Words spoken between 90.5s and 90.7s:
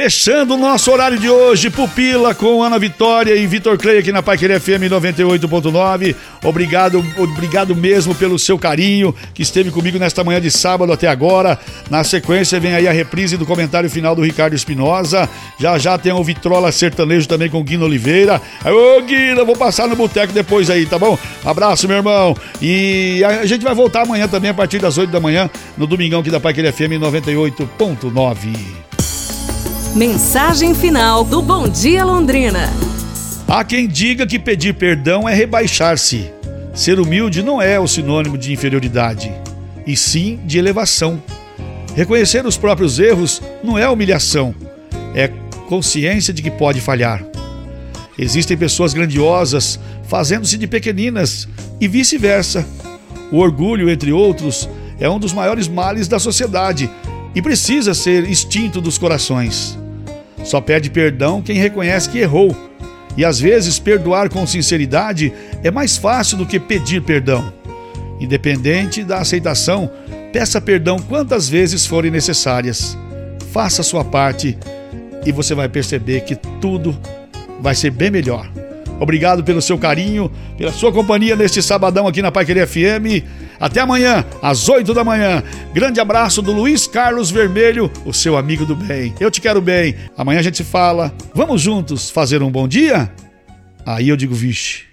se